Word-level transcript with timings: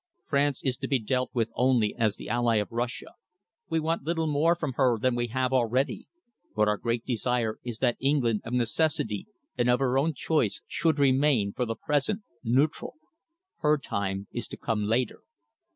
France 0.25 0.63
is 0.63 0.77
to 0.77 0.87
be 0.87 0.97
dealt 0.97 1.29
with 1.31 1.51
only 1.53 1.95
as 1.95 2.15
the 2.15 2.27
ally 2.27 2.55
of 2.55 2.71
Russia. 2.71 3.09
We 3.69 3.79
want 3.79 4.03
little 4.03 4.25
more 4.25 4.55
from 4.55 4.73
her 4.73 4.97
than 4.97 5.13
we 5.13 5.27
have 5.27 5.53
already. 5.53 6.07
But 6.55 6.67
our 6.67 6.77
great 6.77 7.05
desire 7.05 7.59
is 7.63 7.77
that 7.77 7.97
England 7.99 8.41
of 8.43 8.53
necessity 8.53 9.27
and 9.59 9.69
of 9.69 9.79
her 9.79 9.99
own 9.99 10.15
choice, 10.15 10.63
should 10.65 10.97
remain, 10.97 11.53
for 11.53 11.67
the 11.67 11.75
present, 11.75 12.23
neutral. 12.43 12.95
Her 13.59 13.77
time 13.77 14.25
is 14.31 14.47
to 14.47 14.57
come 14.57 14.85
later. 14.85 15.19